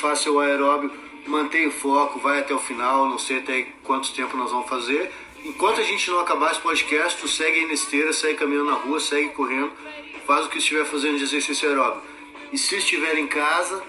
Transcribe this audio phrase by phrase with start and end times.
[0.00, 0.90] faz seu aeróbio,
[1.26, 5.12] mantém o foco, vai até o final, não sei até quanto tempo nós vamos fazer.
[5.44, 8.76] Enquanto a gente não acabar esse podcast, tu segue aí na esteira, segue caminhando na
[8.76, 9.72] rua, segue correndo,
[10.26, 12.06] faz o que estiver fazendo de exercício aeróbico.
[12.52, 13.82] E se estiver em casa,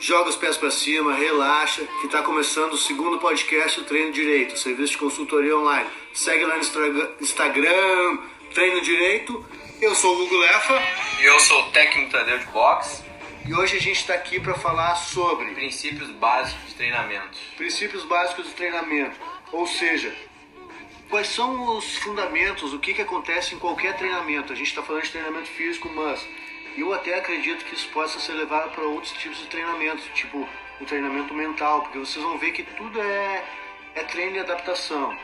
[0.00, 4.58] joga os pés para cima, relaxa, que está começando o segundo podcast do Treino Direito,
[4.58, 5.88] serviço de consultoria online.
[6.14, 6.62] Segue lá no
[7.20, 8.18] Instagram,
[8.54, 9.44] Treino Direito.
[9.80, 10.80] Eu sou o Hugo Lefa.
[11.20, 13.11] E eu sou o técnico Tadeu de boxe.
[13.44, 17.36] E hoje a gente está aqui para falar sobre princípios básicos de treinamento.
[17.56, 19.18] Princípios básicos de treinamento,
[19.50, 20.14] ou seja,
[21.10, 24.52] quais são os fundamentos, o que, que acontece em qualquer treinamento.
[24.52, 26.24] A gente está falando de treinamento físico, mas
[26.76, 30.48] eu até acredito que isso possa ser levado para outros tipos de treinamento, tipo
[30.80, 33.44] o treinamento mental, porque vocês vão ver que tudo é,
[33.96, 35.18] é treino e adaptação.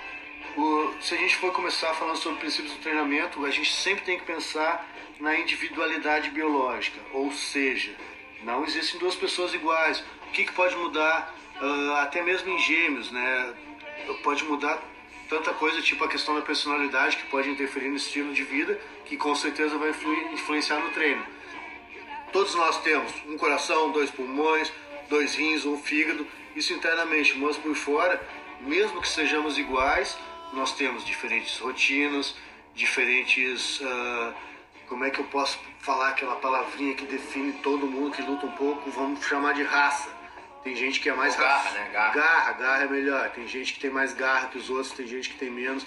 [0.56, 4.18] O, se a gente for começar falando sobre princípios do treinamento, a gente sempre tem
[4.18, 4.84] que pensar
[5.20, 7.94] na individualidade biológica, ou seja,
[8.42, 10.02] não existem duas pessoas iguais.
[10.28, 13.54] O que, que pode mudar, uh, até mesmo em gêmeos, né?
[14.22, 14.82] Pode mudar
[15.28, 19.16] tanta coisa, tipo a questão da personalidade, que pode interferir no estilo de vida, que
[19.16, 19.90] com certeza vai
[20.32, 21.24] influenciar no treino.
[22.32, 24.72] Todos nós temos um coração, dois pulmões,
[25.08, 28.20] dois rins, um fígado, isso internamente, mas por fora,
[28.60, 30.16] mesmo que sejamos iguais,
[30.52, 32.34] nós temos diferentes rotinas,
[32.74, 33.80] diferentes.
[33.80, 34.47] Uh,
[34.88, 38.52] como é que eu posso falar aquela palavrinha que define todo mundo que luta um
[38.52, 38.90] pouco?
[38.90, 40.08] Vamos chamar de raça.
[40.64, 41.90] Tem gente que é mais garra, né?
[41.92, 42.14] Garra.
[42.14, 43.30] garra, garra é melhor.
[43.30, 45.86] Tem gente que tem mais garra que os outros, tem gente que tem menos.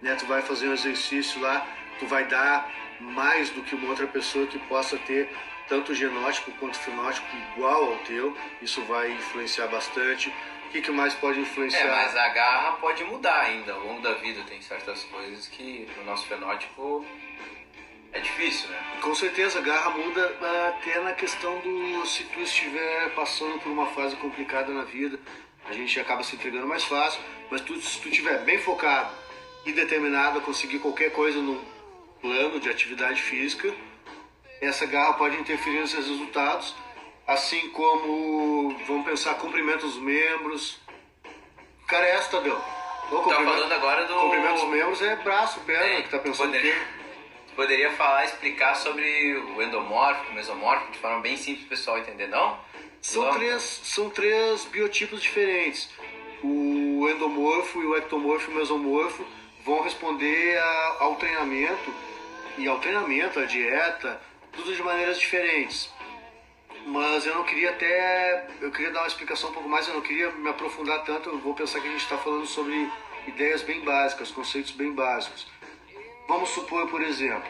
[0.00, 0.14] Né?
[0.16, 1.66] Tu vai fazer um exercício lá,
[1.98, 5.28] tu vai dar mais do que uma outra pessoa que possa ter
[5.68, 8.36] tanto genótipo quanto fenótipo igual ao teu.
[8.60, 10.32] Isso vai influenciar bastante
[10.72, 11.80] que, que mais pode influenciar?
[11.80, 14.42] É, mas a garra pode mudar ainda ao longo da vida.
[14.48, 17.04] Tem certas coisas que no nosso fenótipo
[18.12, 18.78] é difícil, né?
[19.00, 20.36] Com certeza, a garra muda
[20.68, 25.18] até na questão do se tu estiver passando por uma fase complicada na vida,
[25.64, 29.12] a gente acaba se entregando mais fácil, mas tu, se tu estiver bem focado
[29.64, 31.64] e determinado a conseguir qualquer coisa no
[32.20, 33.72] plano de atividade física,
[34.60, 36.74] essa garra pode interferir nos seus resultados
[37.26, 40.78] assim como, vamos pensar, cumprimento os membros.
[41.86, 42.56] Cara, é essa, Tadeu.
[42.56, 44.14] Tá falando agora do...
[44.14, 46.74] Cumprimento os membros é braço, perna, é, que tá pensando poderia,
[47.54, 52.58] poderia falar, explicar sobre o endomórfico, o mesomórfico, de forma bem simples, pessoal entender, não?
[53.00, 55.90] São três, são três biotipos diferentes.
[56.42, 59.24] O endomorfo e o ectomorfo e o mesomorfo
[59.64, 61.94] vão responder a, ao treinamento
[62.58, 64.20] e ao treinamento, à dieta,
[64.52, 65.90] tudo de maneiras diferentes
[66.86, 68.48] mas eu não queria até.
[68.60, 71.28] Eu queria dar uma explicação um pouco mais, eu não queria me aprofundar tanto.
[71.28, 72.90] Eu vou pensar que a gente está falando sobre
[73.26, 75.46] ideias bem básicas, conceitos bem básicos.
[76.28, 77.48] Vamos supor, por exemplo,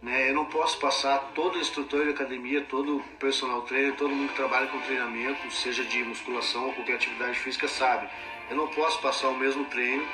[0.00, 4.36] né, eu não posso passar todo instrutor de academia, todo personal trainer, todo mundo que
[4.36, 8.08] trabalha com treinamento, seja de musculação ou qualquer atividade física, sabe.
[8.50, 10.06] Eu não posso passar o mesmo treino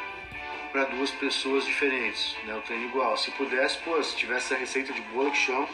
[0.73, 3.17] para duas pessoas diferentes, né, o treino igual.
[3.17, 5.69] Se pudesse, pô, se tivesse a receita de bolo que chama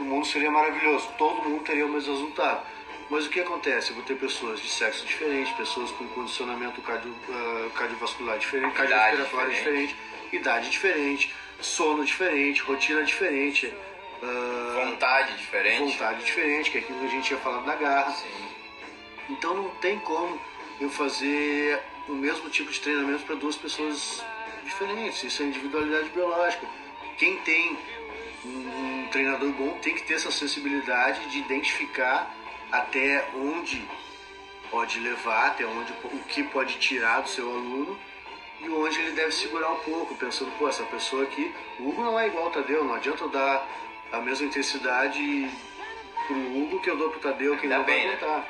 [0.00, 2.66] o mundo seria maravilhoso, todo mundo teria o mesmo resultado.
[3.10, 3.90] Mas o que acontece?
[3.90, 9.50] Eu vou ter pessoas de sexo diferente, pessoas com condicionamento cardio, uh, cardiovascular diferente, cardiorrespiratório
[9.52, 9.88] diferente.
[9.88, 9.96] diferente,
[10.32, 13.66] idade diferente, sono diferente, rotina diferente.
[14.22, 15.92] Uh, vontade diferente.
[15.92, 18.12] Vontade diferente, que é aquilo que a gente tinha falado da garra.
[18.12, 18.48] Sim.
[19.30, 20.38] Então não tem como
[20.80, 24.22] eu fazer o mesmo tipo de treinamento para duas pessoas
[24.64, 25.22] diferentes.
[25.22, 26.66] Isso é individualidade biológica.
[27.16, 27.78] Quem tem
[28.44, 32.34] um treinador bom tem que ter essa sensibilidade de identificar
[32.72, 33.82] até onde
[34.70, 37.98] pode levar, até onde o que pode tirar do seu aluno
[38.60, 42.18] e onde ele deve segurar um pouco, pensando, pô, essa pessoa aqui, o Hugo não
[42.18, 43.66] é igual ao Tadeu, não adianta eu dar
[44.12, 45.50] a mesma intensidade
[46.26, 48.38] pro Hugo que eu dou pro Tadeu, que não bem, vai aguentar.
[48.38, 48.44] Né?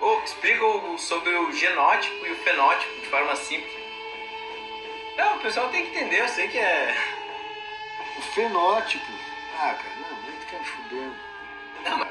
[0.00, 0.64] Oh, explica
[0.98, 3.72] sobre o genótipo e o fenótipo de forma simples.
[5.16, 6.96] Não, o pessoal tem que entender, eu sei que é.
[8.18, 9.12] O fenótipo
[9.58, 11.10] ah, cara, não, quer me fuder.
[11.84, 12.08] Não, mas...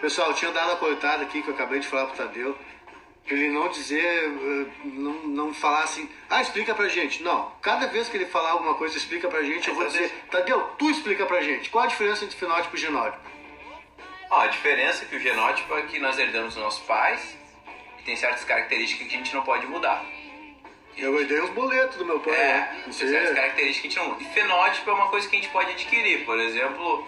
[0.00, 2.58] Pessoal, tinha dado a cortada aqui que eu acabei de falar pro Tadeu.
[3.30, 7.22] Ele não dizer, eh, não, não falar assim, ah, explica pra gente.
[7.22, 10.60] Não, cada vez que ele falar alguma coisa, explica pra gente, eu vou dizer, Tadeu,
[10.78, 11.68] tu explica pra gente.
[11.68, 13.22] Qual a diferença entre fenótipo e genótipo?
[14.30, 17.36] Ó, a diferença é que o genótipo é que nós herdamos dos nossos pais
[17.98, 20.04] e tem certas características que a gente não pode mudar.
[20.96, 22.34] Eu herdei os boletos do meu pai.
[22.34, 22.84] É, né?
[22.90, 24.20] certas características que a gente não.
[24.20, 26.24] E fenótipo é uma coisa que a gente pode adquirir.
[26.24, 27.06] Por exemplo,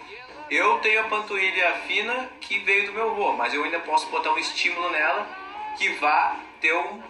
[0.51, 4.31] eu tenho a panturrilha fina que veio do meu avô, mas eu ainda posso botar
[4.31, 5.40] um estímulo nela
[5.77, 7.01] que vá ter um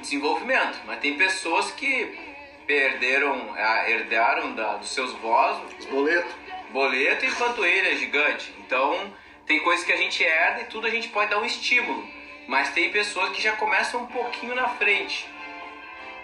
[0.00, 0.80] desenvolvimento.
[0.86, 2.18] Mas tem pessoas que
[2.66, 3.54] perderam,
[3.86, 5.58] herdaram da, dos seus vós.
[5.90, 6.34] Boleto.
[6.70, 8.52] Boleto e panturrilha gigante.
[8.58, 9.12] Então,
[9.46, 12.06] tem coisas que a gente herda e tudo a gente pode dar um estímulo.
[12.48, 15.28] Mas tem pessoas que já começam um pouquinho na frente.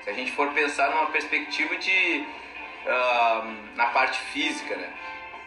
[0.05, 2.25] Se a gente for pensar numa perspectiva de.
[2.85, 4.93] Uh, na parte física, né?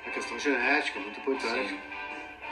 [0.07, 1.69] A questão genética, muito importante.
[1.69, 1.79] Sim.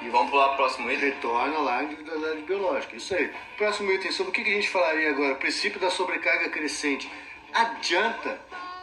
[0.01, 1.11] E vamos pular para o próximo item?
[1.11, 2.95] Retorna lá a individualidade biológica.
[2.95, 3.31] Isso aí.
[3.57, 5.35] Próximo item, sobre o que a gente falaria agora?
[5.35, 7.09] Princípio da sobrecarga crescente.
[7.53, 8.39] Adianta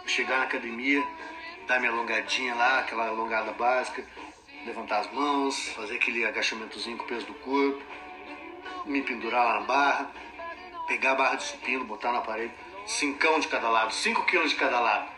[0.07, 1.03] chegar na academia,
[1.67, 4.05] dar minha alongadinha lá, aquela alongada básica,
[4.65, 7.83] levantar as mãos, fazer aquele agachamentozinho com o peso do corpo,
[8.87, 10.11] me pendurar lá na barra,
[10.87, 12.53] pegar a barra de supino, botar na parede,
[12.87, 15.09] cincão de cada lado, 5 quilos de cada lado.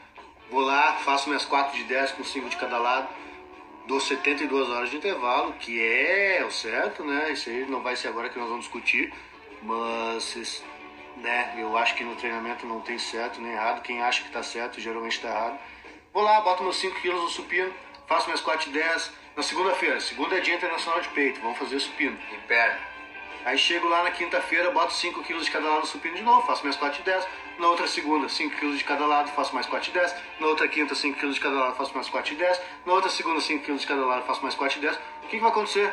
[0.50, 3.08] Vou lá, faço minhas 4 de 10 com 5 de cada lado,
[3.86, 7.32] dou 72 horas de intervalo, que é o certo, né?
[7.32, 9.12] Isso aí não vai ser agora que nós vamos discutir,
[9.62, 10.62] mas
[11.16, 13.82] né, eu acho que no treinamento não tem certo nem errado.
[13.82, 15.58] Quem acha que está certo geralmente está errado.
[16.12, 17.72] Vou lá, boto meus 5 quilos no supino,
[18.06, 19.12] faço minhas 4 de 10.
[19.34, 22.18] Na segunda-feira, segunda é dia internacional de peito, vamos fazer supino.
[22.30, 22.78] E perna.
[23.44, 26.46] Aí chego lá na quinta-feira, boto 5 quilos de cada lado no supino de novo,
[26.46, 27.26] faço minhas 4 de 10.
[27.58, 30.14] Na outra segunda, 5 kg de cada lado, faço mais 4 de 10.
[30.40, 32.60] Na outra quinta, 5 kg de cada lado, faço mais 4 de 10.
[32.86, 34.96] Na outra segunda, 5 kg de cada lado, faço mais 4 de 10.
[34.96, 35.92] O que, que vai acontecer?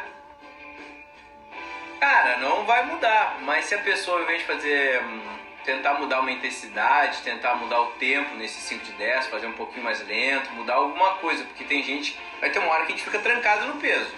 [2.00, 3.39] Cara, não vai mudar.
[3.41, 5.03] Mas se a pessoa, ao invés de fazer.
[5.03, 9.53] Hum, tentar mudar uma intensidade, tentar mudar o tempo nesse 5 de 10, fazer um
[9.53, 12.17] pouquinho mais lento, mudar alguma coisa, porque tem gente.
[12.39, 14.12] Vai ter uma hora que a gente fica trancado no peso.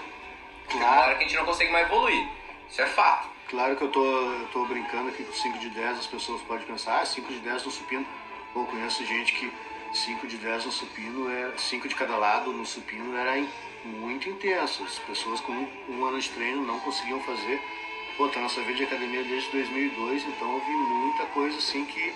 [0.67, 0.69] Claro.
[0.69, 2.27] Tem uma hora que a gente não consegue mais evoluir.
[2.69, 3.30] Isso é fato.
[3.51, 6.65] Claro que eu tô, eu tô brincando aqui com 5 de 10, as pessoas podem
[6.65, 8.07] pensar, ah, 5 de 10 no supino.
[8.53, 9.51] Pô, conheço gente que
[9.93, 13.45] 5 de 10 no supino, é 5 de cada lado no supino era
[13.83, 14.85] muito intenso.
[14.85, 17.61] As pessoas com um, um ano de treino não conseguiam fazer.
[18.15, 22.13] Pô, tá nossa vida de academia desde 2002, então eu vi muita coisa assim que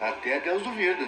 [0.00, 1.06] até Deus duvida.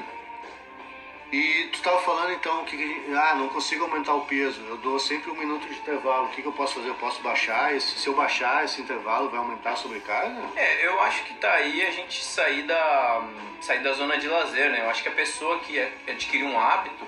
[1.32, 5.30] E tu estava falando então que ah, não consigo aumentar o peso, eu dou sempre
[5.30, 6.26] um minuto de intervalo.
[6.26, 6.90] O que, que eu posso fazer?
[6.90, 7.74] Eu posso baixar?
[7.74, 10.42] Esse, se eu baixar esse intervalo, vai aumentar a sobrecarga?
[10.54, 13.22] É, eu acho que tá aí a gente sair da,
[13.62, 14.82] sair da zona de lazer, né?
[14.82, 17.06] Eu acho que a pessoa que adquirir um hábito,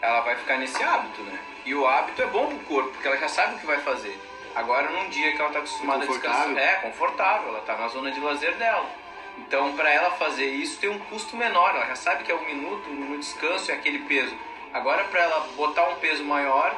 [0.00, 1.38] ela vai ficar nesse hábito, né?
[1.64, 4.20] E o hábito é bom pro corpo, porque ela já sabe o que vai fazer.
[4.56, 8.10] Agora, num dia que ela tá acostumada a descansar, é confortável, ela tá na zona
[8.10, 8.90] de lazer dela.
[9.38, 11.74] Então, para ela fazer isso, tem um custo menor.
[11.74, 14.34] Ela já sabe que é um minuto, no descanso é aquele peso.
[14.72, 16.74] Agora, para ela botar um peso maior,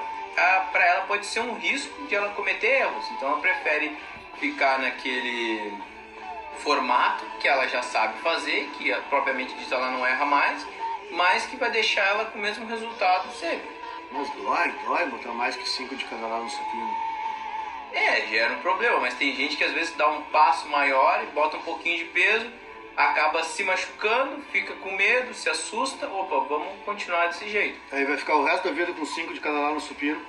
[0.72, 3.10] para ela pode ser um risco de ela cometer erros.
[3.12, 3.96] Então, ela prefere
[4.38, 5.72] ficar naquele
[6.58, 10.66] formato que ela já sabe fazer, que propriamente dita ela não erra mais,
[11.12, 13.68] mas que vai deixar ela com o mesmo resultado sempre.
[14.10, 16.96] Mas dói, dói botar mais que 5 de cada lado no supino.
[17.94, 21.26] É, gera um problema, mas tem gente que às vezes dá um passo maior e
[21.26, 22.50] bota um pouquinho de peso,
[22.96, 27.78] acaba se machucando, fica com medo, se assusta, opa, vamos continuar desse jeito.
[27.92, 30.20] Aí vai ficar o resto da vida com 5 de cada lado no supino.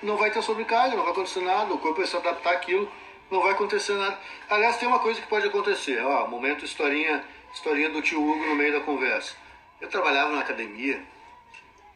[0.00, 2.90] Não vai ter sobrecarga, não vai acontecer nada, o corpo vai se adaptar àquilo,
[3.28, 4.16] não vai acontecer nada.
[4.48, 8.54] Aliás, tem uma coisa que pode acontecer, ó, momento historinha, historinha do tio Hugo no
[8.54, 9.34] meio da conversa.
[9.80, 11.02] Eu trabalhava na academia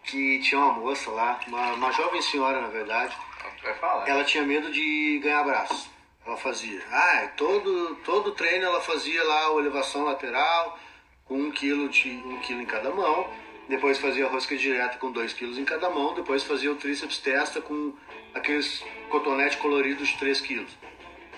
[0.03, 3.17] que tinha uma moça lá, uma, uma jovem senhora na verdade,
[3.65, 4.09] Vai falar.
[4.09, 5.91] Ela tinha medo de ganhar braço.
[6.27, 6.83] Ela fazia.
[6.91, 10.79] Ah, todo, todo treino ela fazia lá a elevação lateral
[11.25, 13.29] com um quilo, de, um quilo em cada mão.
[13.69, 16.15] Depois fazia a rosca direta com dois quilos em cada mão.
[16.15, 17.95] Depois fazia o tríceps testa com
[18.35, 20.71] aqueles cotonete coloridos de 3 quilos.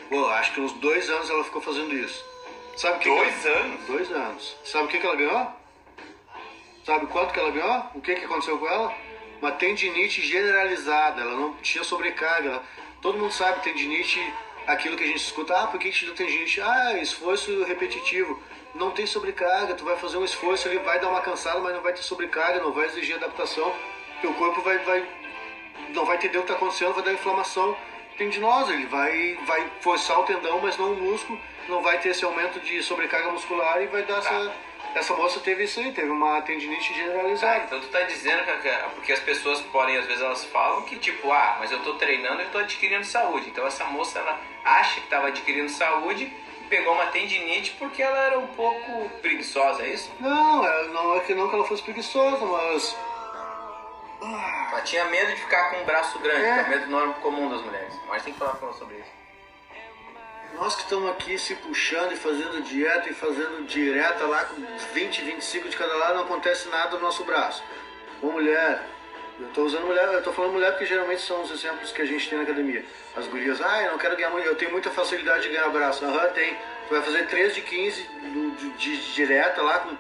[0.09, 2.25] Pô, acho que uns dois anos ela ficou fazendo isso.
[2.77, 3.59] Sabe que dois que ela...
[3.59, 3.87] anos?
[3.87, 4.57] Dois anos.
[4.65, 5.53] Sabe o que, que ela ganhou?
[6.85, 7.91] Sabe quanto que ela ganhou?
[7.95, 8.95] O que, que aconteceu com ela?
[9.41, 12.49] Uma tendinite generalizada, ela não tinha sobrecarga.
[12.49, 12.65] Ela,
[13.01, 14.21] todo mundo sabe tendinite,
[14.67, 16.61] aquilo que a gente escuta, ah, por que te deu tendinite?
[16.61, 18.41] Ah, esforço repetitivo.
[18.75, 21.83] Não tem sobrecarga, tu vai fazer um esforço, ele vai dar uma cansada, mas não
[21.83, 23.75] vai ter sobrecarga, não vai exigir adaptação.
[24.21, 25.07] Teu corpo vai, vai
[25.91, 27.77] não vai entender o que está acontecendo, vai dar inflamação
[28.17, 31.39] tendinosa, ele vai, vai forçar o tendão, mas não o músculo,
[31.69, 34.29] não vai ter esse aumento de sobrecarga muscular e vai dar tá.
[34.31, 34.53] essa
[34.97, 37.53] essa moça teve isso aí, teve uma tendinite generalizada.
[37.53, 40.97] Ah, então tu tá dizendo que, porque as pessoas podem, às vezes elas falam que
[40.99, 43.51] tipo, ah, mas eu tô treinando e tô adquirindo saúde.
[43.51, 48.19] Então essa moça, ela acha que tava adquirindo saúde e pegou uma tendinite porque ela
[48.19, 50.11] era um pouco preguiçosa, é isso?
[50.19, 52.97] Não, é, não é que não que ela fosse preguiçosa, mas...
[54.23, 56.55] Ela tinha medo de ficar com um braço grande, é.
[56.55, 57.95] que é o medo normal comum das mulheres.
[58.09, 59.16] Mas tem que falar sobre isso.
[60.57, 64.57] Nós que estamos aqui se puxando e fazendo dieta e fazendo direta lá com
[64.95, 67.63] 20, 25 de cada lado, não acontece nada no nosso braço.
[68.23, 68.83] Uma mulher,
[69.39, 72.07] eu estou usando mulher, eu estou falando mulher porque geralmente são os exemplos que a
[72.07, 72.83] gente tem na academia.
[73.15, 76.03] As gurias, ah, eu não quero ganhar muito, eu tenho muita facilidade de ganhar braço.
[76.07, 76.55] Aham, uhum, tem.
[76.55, 79.95] Tu vai fazer 3 de 15 de, de, de direta lá com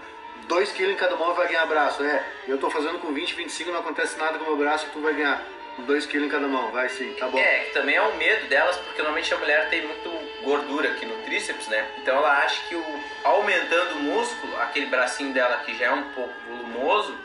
[0.49, 2.03] 2 kg em cada mão e vai ganhar braço.
[2.03, 4.89] É, eu estou fazendo com 20, 25, não acontece nada com o meu braço e
[4.89, 5.56] tu vai ganhar.
[5.83, 7.39] 2 kg em cada mão, vai sim, tá bom.
[7.39, 10.11] É, que também é um medo delas, porque normalmente a mulher tem muito
[10.43, 11.87] gordura aqui no tríceps, né?
[11.99, 12.85] Então ela acha que o,
[13.25, 17.17] aumentando o músculo, aquele bracinho dela que já é um pouco volumoso,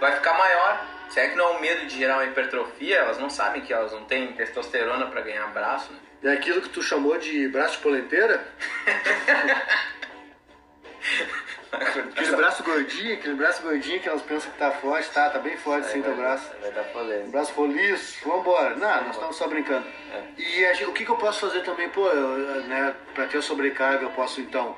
[0.00, 0.86] vai ficar maior.
[1.08, 3.72] Se é que não é o medo de gerar uma hipertrofia, elas não sabem que
[3.72, 5.98] elas não têm testosterona para ganhar braço, né?
[6.22, 8.46] É aquilo que tu chamou de braço de polenteira?
[11.72, 15.56] aquele braço gordinho, aquele braço gordinho que elas pensam que tá forte, tá, tá bem
[15.56, 16.50] forte sim teu braço.
[16.60, 17.30] Vai dar polêmica.
[17.30, 18.74] Braço roliço, vambora.
[18.76, 19.86] Não, nós estamos só brincando.
[20.12, 20.40] É.
[20.40, 24.04] E a o que, que eu posso fazer também, pô, eu, né, pra ter sobrecarga,
[24.04, 24.76] eu posso então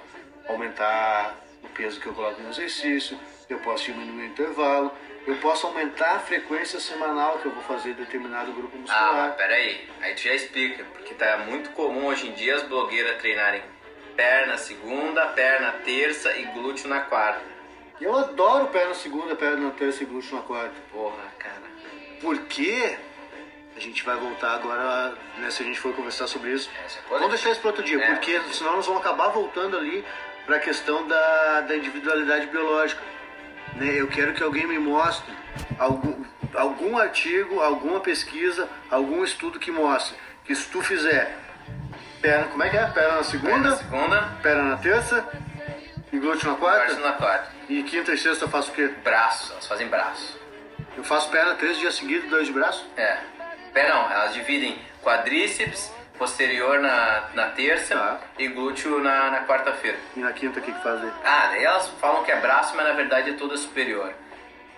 [0.48, 3.18] aumentar o peso que eu coloco no exercício,
[3.48, 4.92] eu posso diminuir o intervalo,
[5.26, 9.14] eu posso aumentar a frequência semanal que eu vou fazer determinado grupo Ah, muscular.
[9.14, 13.18] mas peraí, aí tu já explica, porque tá muito comum hoje em dia as blogueiras
[13.18, 13.62] treinarem
[14.16, 17.40] perna segunda, perna terça e glúteo na quarta.
[18.00, 20.74] Eu adoro perna segunda, perna terça e glúteo na quarta.
[20.92, 21.62] Porra, cara.
[22.20, 22.96] Porque
[23.76, 26.70] a gente vai voltar agora, né, se a gente for conversar sobre isso.
[26.84, 28.14] É Vamos deixar isso para outro dia, É.
[28.14, 30.04] porque senão nós vamos acabar voltando ali
[30.46, 33.00] para a questão da, da individualidade biológica.
[33.76, 34.00] Né?
[34.00, 35.32] Eu quero que alguém me mostre
[35.78, 36.24] algum,
[36.54, 41.36] algum artigo, alguma pesquisa, algum estudo que mostre que se tu fizer
[42.20, 42.86] perna, como é que é?
[42.86, 45.24] Perna na segunda, Perna segunda, perna na terça
[46.12, 46.86] e glúteo na quarta.
[46.86, 47.48] quarta na quarta.
[47.68, 48.88] E quinta e sexta eu faço o quê?
[49.02, 50.38] Braço, elas fazem braço.
[50.96, 52.86] Eu faço perna três dias seguidos, dois de braço?
[52.96, 53.18] É.
[53.72, 58.18] Pera, não, elas dividem quadríceps, posterior na, na terça Tá.
[58.38, 59.96] e glúteo na, na quarta-feira.
[60.16, 61.10] E na quinta o que que faz aí?
[61.24, 64.12] Ah, daí elas falam que é braço, mas na verdade é toda superior.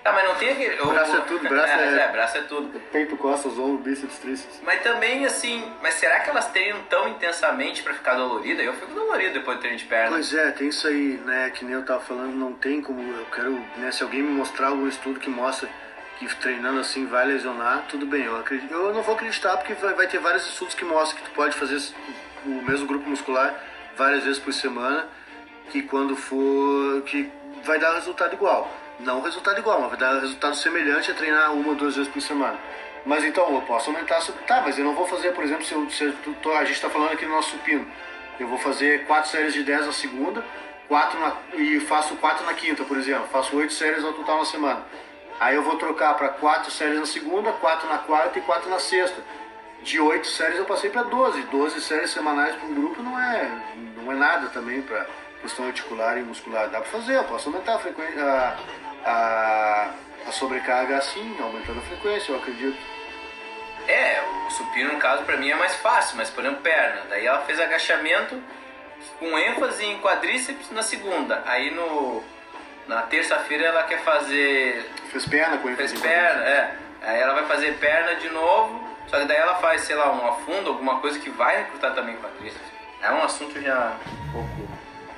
[0.02, 0.80] Tá, mas não tem aquele.
[0.82, 2.80] o- Braço é tudo, braço é- é, braço é tudo.
[2.90, 4.60] Peito, costas, ombro, bíceps, tríceps.
[4.64, 8.60] Mas também, assim, mas será que elas treinam tão intensamente pra ficar dolorida?
[8.62, 10.10] Eu fico dolorido depois do treino de perna.
[10.10, 11.50] Pois é, tem isso aí, né?
[11.54, 13.00] Que nem eu tava falando, não tem como.
[13.16, 13.92] Eu quero, né?
[13.92, 15.68] Se alguém me mostrar algum estudo que mostra
[16.18, 18.24] que treinando assim vai lesionar, tudo bem.
[18.24, 21.30] Eu, acredito, eu não vou acreditar porque vai, vai ter vários estudos que mostram que
[21.30, 21.80] tu pode fazer
[22.44, 23.54] o mesmo grupo muscular
[23.96, 25.06] várias vezes por semana,
[25.70, 27.02] que quando for.
[27.02, 27.30] que
[27.64, 28.68] vai dar resultado igual.
[29.02, 32.20] Não resultado igual, mas vai dar resultado semelhante a treinar uma ou duas vezes por
[32.22, 32.58] semana.
[33.04, 34.20] Mas então, eu posso aumentar.
[34.20, 36.64] sobre- Tá, mas eu não vou fazer, por exemplo, se, eu, se eu tô- a
[36.64, 37.86] gente está falando aqui no nosso supino.
[38.38, 40.44] Eu vou fazer quatro séries de 10 na segunda,
[40.88, 43.26] quatro na, e faço quatro na quinta, por exemplo.
[43.32, 44.82] Faço oito séries ao total na semana.
[45.40, 48.78] Aí eu vou trocar para quatro séries na segunda, quatro na quarta e quatro na
[48.78, 49.20] sexta.
[49.82, 51.42] De oito séries eu passei para 12.
[51.44, 53.50] 12 séries semanais para um grupo não é,
[53.96, 55.06] não é nada também para
[55.40, 56.68] questão articular e muscular.
[56.68, 58.56] Dá para fazer, eu posso aumentar a frequência, a,
[59.04, 59.90] a,
[60.26, 62.78] a sobrecarga assim, aumentando a frequência, eu acredito.
[63.88, 67.02] É, o supino no caso pra mim é mais fácil, mas por exemplo perna.
[67.08, 68.40] Daí ela fez agachamento
[69.18, 71.42] com ênfase em quadríceps na segunda.
[71.46, 72.22] Aí no
[72.86, 76.76] na terça-feira ela quer fazer Fez perna com fez ênfase em perna, é.
[77.02, 78.92] Aí ela vai fazer perna de novo.
[79.08, 82.16] Só que daí ela faz, sei lá, um afundo, alguma coisa que vai recrutar também
[82.16, 82.72] quadríceps.
[83.02, 83.96] É um assunto já
[84.28, 84.72] um pouco.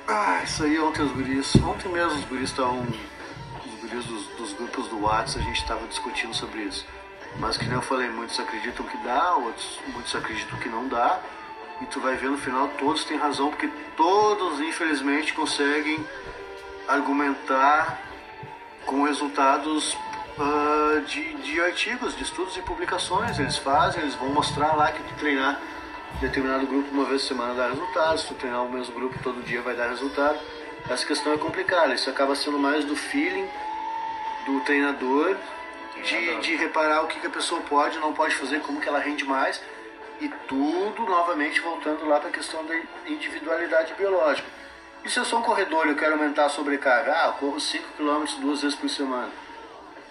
[0.07, 1.55] Ah, isso aí ontem os guris.
[1.55, 2.85] Ontem mesmo os guris estavam.
[4.03, 6.85] Dos, dos grupos do WhatsApp, a gente estava discutindo sobre isso.
[7.37, 11.19] Mas que nem eu falei, muitos acreditam que dá, outros muitos acreditam que não dá.
[11.81, 16.05] E tu vai ver no final, todos têm razão, porque todos, infelizmente, conseguem
[16.87, 17.99] argumentar
[18.85, 19.97] com resultados
[20.39, 23.39] ah, de, de artigos, de estudos e publicações.
[23.39, 25.59] Eles fazem, eles vão mostrar lá que tu treinar
[26.21, 29.43] determinado grupo uma vez por semana dá resultado, se tu treinar o mesmo grupo todo
[29.43, 30.39] dia vai dar resultado.
[30.89, 33.47] Essa questão é complicada, isso acaba sendo mais do feeling
[34.45, 35.35] do treinador,
[36.03, 38.87] de, de reparar o que, que a pessoa pode e não pode fazer, como que
[38.87, 39.61] ela rende mais.
[40.21, 42.75] E tudo novamente voltando lá para a questão da
[43.07, 44.47] individualidade biológica.
[45.03, 47.13] E se eu sou um corredor e eu quero aumentar a sobrecarga?
[47.13, 49.29] Ah, eu corro 5 km duas vezes por semana.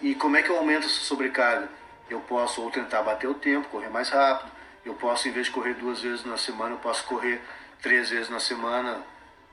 [0.01, 1.69] E como é que eu aumento essa sobrecarga?
[2.09, 4.53] Eu posso ou tentar bater o tempo, correr mais rápido.
[4.85, 7.41] Eu posso, em vez de correr duas vezes na semana, eu posso correr
[7.81, 9.03] três vezes na semana,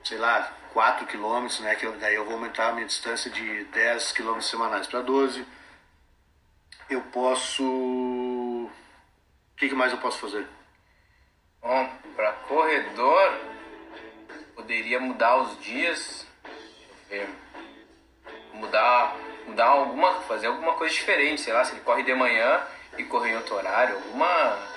[0.03, 1.75] sei lá, 4 quilômetros, né?
[1.75, 5.45] Que eu- daí eu vou aumentar a minha distância de 10 quilômetros semanais para 12.
[6.89, 7.63] Eu posso.
[7.63, 8.69] O
[9.57, 10.47] que, que mais eu posso fazer?
[11.61, 13.39] Bom, para corredor,
[14.55, 16.25] poderia mudar os dias.
[17.09, 17.35] Deixa eu ver.
[18.53, 19.15] Mudar,
[19.45, 22.61] mudar alguma, fazer alguma coisa diferente, sei lá, se ele corre de manhã
[22.97, 24.71] e correr em outro horário, alguma.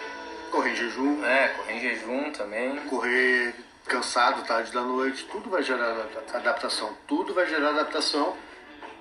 [0.51, 2.77] Correr em jejum, É, correr em jejum também.
[2.87, 3.55] correr
[3.87, 6.97] cansado tarde da noite, tudo vai gerar adapta- adaptação.
[7.07, 8.37] Tudo vai gerar adaptação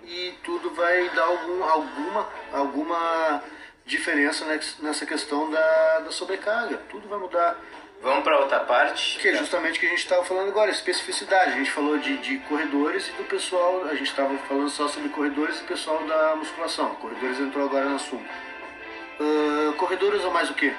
[0.03, 3.43] e tudo vai dar algum, alguma, alguma
[3.85, 4.45] diferença
[4.79, 6.77] nessa questão da, da sobrecarga.
[6.89, 7.57] Tudo vai mudar.
[8.01, 9.17] Vamos para outra parte.
[9.19, 11.51] Que é justamente o que a gente estava falando agora, especificidade.
[11.53, 15.07] A gente falou de, de corredores e do pessoal, a gente estava falando só sobre
[15.09, 16.95] corredores e pessoal da musculação.
[16.95, 18.29] Corredores entrou agora no assunto.
[19.19, 20.73] Uh, corredor usa mais o quê?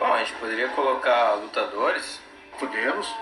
[0.00, 2.18] Bom, a gente poderia colocar lutadores.
[2.60, 3.12] Podemos.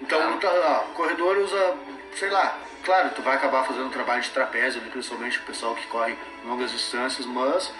[0.00, 0.26] Então, Ah.
[0.26, 1.74] luta, ah, corredor usa,
[2.14, 5.86] sei lá, claro, tu vai acabar fazendo um trabalho de trapézio, principalmente o pessoal que
[5.88, 7.72] corre longas distâncias, mas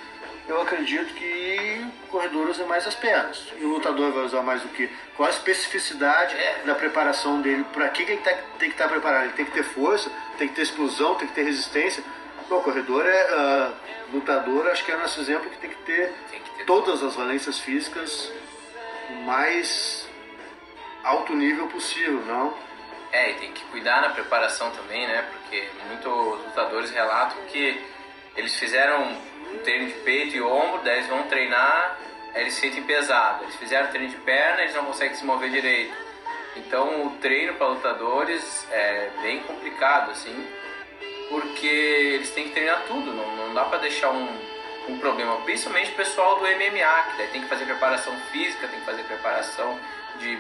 [0.49, 3.47] eu acredito que o corredor usa mais as pernas.
[3.61, 4.89] E o lutador vai usar mais o quê?
[5.15, 6.63] Qual a especificidade É.
[6.65, 7.65] da preparação dele?
[7.73, 9.25] Pra que, que ele tá- tem que estar preparado?
[9.25, 12.03] Ele tem que ter força, tem que ter explosão, tem que ter resistência.
[12.49, 13.23] Bom, o corredor é.
[13.31, 13.73] ah,
[14.11, 17.15] lutador, acho que é nosso exemplo que tem que ter Tem que ter todas as
[17.15, 18.33] valências físicas
[19.27, 20.08] mais
[21.05, 22.55] alto nível possível, não?
[23.11, 25.27] É, e tem que cuidar na preparação também, né?
[25.33, 27.83] Porque muitos lutadores relatam que
[28.37, 29.17] eles fizeram
[29.53, 31.99] um treino de peito e ombro, daí eles vão treinar,
[32.35, 33.45] eles sentem pesado.
[33.45, 35.97] Eles fizeram treino de perna, eles não conseguem se mover direito.
[36.57, 40.47] Então o treino para lutadores é bem complicado, assim,
[41.31, 44.29] porque eles têm que treinar tudo, não, não dá para deixar um,
[44.89, 45.37] um problema.
[45.43, 49.03] Principalmente o pessoal do MMA, que daí tem que fazer preparação física, tem que fazer
[49.05, 49.79] preparação
[50.19, 50.37] de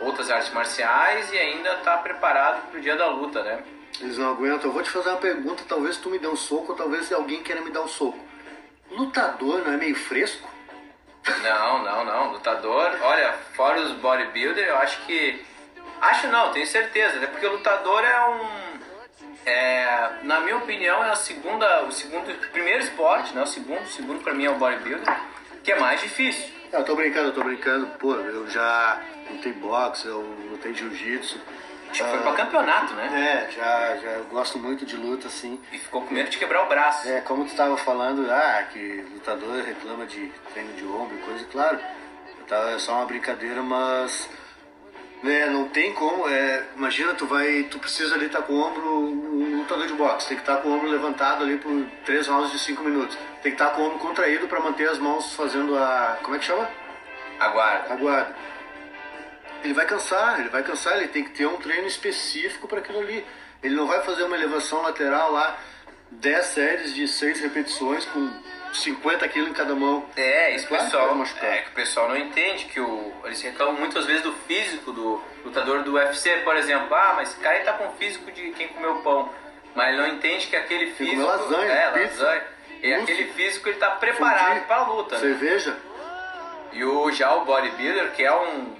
[0.00, 3.62] outras artes marciais e ainda tá preparado pro dia da luta, né?
[4.00, 4.68] Eles não aguentam.
[4.68, 7.42] Eu vou te fazer uma pergunta, talvez tu me dê um soco, ou talvez alguém
[7.42, 8.18] queira me dar um soco.
[8.90, 10.48] Lutador não é meio fresco?
[11.42, 12.32] Não, não, não.
[12.32, 15.44] Lutador, olha, fora os bodybuilder, eu acho que.
[16.00, 17.16] Acho não, tenho certeza.
[17.16, 18.76] Até porque lutador é um.
[19.44, 23.42] É, na minha opinião, é a segunda, o segundo, o primeiro esporte, né?
[23.42, 25.20] O segundo, o segundo pra mim é o bodybuilder,
[25.64, 26.54] que é mais difícil.
[26.72, 27.86] Eu tô brincando, eu tô brincando.
[27.98, 31.40] Pô, eu já lutei boxe, eu lutei jiu-jitsu.
[31.90, 33.46] Acho que foi pra campeonato, né?
[33.48, 35.60] É, já, já gosto muito de luta, assim.
[35.72, 37.08] E ficou com medo de quebrar o braço.
[37.08, 41.44] É, como tu estava falando, ah, que lutador reclama de treino de ombro e coisa,
[41.50, 41.78] claro,
[42.48, 44.28] tá, é só uma brincadeira, mas
[45.22, 48.82] né, não tem como, é, imagina, tu vai, tu precisa ali estar com o ombro,
[48.84, 51.72] um lutador de boxe, tem que estar com o ombro levantado ali por
[52.04, 54.98] 3 rounds de 5 minutos, tem que estar com o ombro contraído para manter as
[54.98, 56.68] mãos fazendo a, como é que chama?
[57.38, 57.92] Aguarda.
[57.92, 58.36] A guarda.
[59.66, 63.00] Ele vai cansar, ele vai cansar, ele tem que ter um treino específico para aquilo
[63.00, 63.26] ali.
[63.60, 65.58] Ele não vai fazer uma elevação lateral lá,
[66.12, 68.30] 10 séries de 6 repetições com
[68.72, 70.04] 50 quilos em cada mão.
[70.16, 74.06] É, isso Claro pessoal, é que o pessoal não entende que o, eles reclamam muitas
[74.06, 76.94] vezes do físico do lutador do UFC, por exemplo.
[76.94, 79.28] Ah, mas esse cara aí tá com o físico de quem comeu pão.
[79.74, 81.22] Mas ele não entende que aquele físico.
[81.22, 82.44] comeu lasanha, é, pizza, lasanha.
[82.84, 85.16] E aquele físico ele tá preparado para a luta.
[85.16, 85.20] né?
[85.22, 85.76] Cerveja?
[86.72, 88.75] E o, já o bodybuilder, que é um,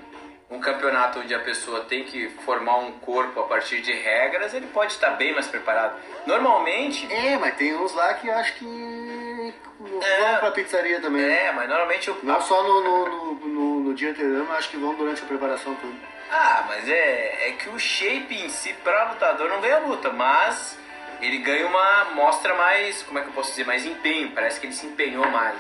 [0.49, 4.67] um campeonato onde a pessoa tem que formar um corpo a partir de regras, ele
[4.69, 5.97] pode estar bem mais preparado.
[6.27, 9.55] Normalmente, É, mas tem uns lá que eu acho que
[10.03, 10.31] É.
[10.31, 11.25] vão pra pizzaria também.
[11.25, 14.77] é, mas normalmente o, Não só no, no, no, no- dia anterior, mas acho que
[14.77, 15.95] vão durante a preparação toda.
[16.31, 20.79] Ah, mas é, é que o shape em si para lutador não ganha luta, mas
[21.21, 24.67] ele ganha uma mostra mais, como é que eu posso dizer, mais empenho, parece que
[24.67, 25.57] ele se empenhou mais.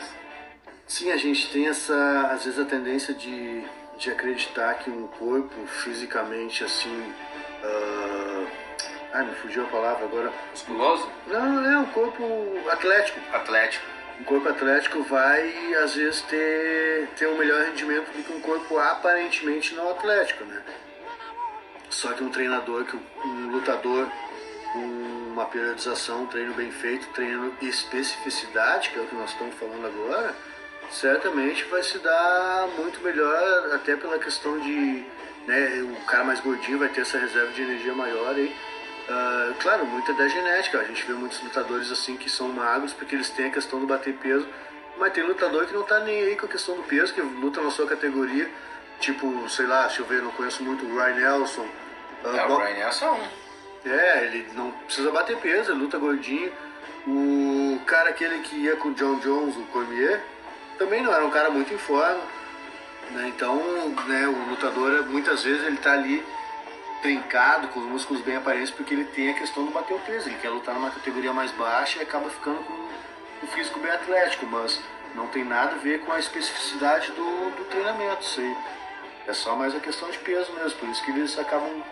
[0.87, 3.64] Sim, a gente tem essa, às vezes, a tendência de,
[3.99, 7.15] de acreditar que um corpo fisicamente assim.
[7.63, 8.47] ah,
[9.15, 10.33] ai, me fugiu a palavra agora.
[10.51, 12.25] Musculoso, Não, é um corpo
[12.71, 13.19] atlético.
[13.35, 13.85] atlético.
[14.21, 18.79] Um corpo atlético vai, às vezes, ter, ter um melhor rendimento do que um corpo
[18.79, 20.63] aparentemente não atlético, né?
[21.91, 24.09] Só que um treinador, que um lutador
[24.73, 29.55] com uma periodização, um treino bem feito, treino especificidade, que é o que nós estamos
[29.57, 30.35] falando agora,
[30.90, 35.05] certamente vai se dar muito melhor, até pela questão de
[35.46, 38.55] né, o cara mais gordinho vai ter essa reserva de energia maior aí.
[39.09, 40.81] Ah, claro, muita da genética.
[40.81, 43.87] A gente vê muitos lutadores assim que são magros porque eles têm a questão do
[43.87, 44.46] bater peso,
[44.99, 47.61] mas tem lutador que não tá nem aí com a questão do peso, que luta
[47.61, 48.51] na sua categoria.
[48.99, 51.66] Tipo, sei lá, deixa eu ver, não conheço muito o Ryan Nelson.
[52.25, 53.46] Ah, É, o Brian Nelson é
[53.88, 56.53] é, ele não precisa bater peso, ele luta gordinho.
[57.07, 60.20] O cara aquele que ia com o John Jones, o Cormier,
[60.79, 62.21] também não era um cara muito em forma.
[63.11, 63.29] né?
[63.29, 63.57] Então,
[64.07, 66.25] né, o lutador, muitas vezes, ele tá ali
[67.03, 70.29] trincado, com os músculos bem aparentes, porque ele tem a questão do bater o peso.
[70.29, 74.47] Ele quer lutar numa categoria mais baixa e acaba ficando com o físico bem atlético,
[74.47, 74.81] mas
[75.15, 78.23] não tem nada a ver com a especificidade do, do treinamento.
[78.23, 78.57] Isso aí
[79.27, 81.83] é só mais a questão de peso mesmo, por isso que eles acabam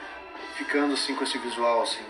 [0.56, 2.04] ficando assim com esse visual assim.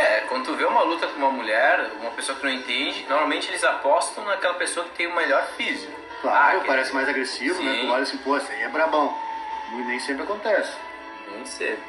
[0.00, 3.48] É, quando tu vê uma luta com uma mulher, uma pessoa que não entende, normalmente
[3.48, 5.92] eles apostam naquela pessoa que tem o melhor físico.
[6.22, 7.72] Claro, Ah, parece mais agressivo, né?
[7.74, 7.86] Sim.
[7.86, 9.14] Tu olha assim, pô, esse aí é brabão.
[9.72, 10.72] E nem sempre acontece.
[11.30, 11.82] Nem sempre.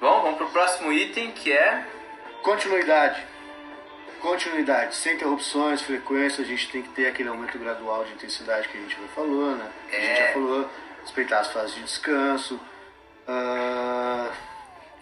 [0.00, 1.84] Bom, vamos pro próximo item que é.
[2.42, 3.22] Continuidade.
[4.20, 8.76] Continuidade, sem interrupções, frequência, a gente tem que ter aquele aumento gradual de intensidade que
[8.76, 9.66] a gente já falou, né?
[9.88, 10.26] A gente É.
[10.26, 10.70] já falou,
[11.02, 12.60] respeitar as fases de descanso.
[13.26, 14.28] Ah,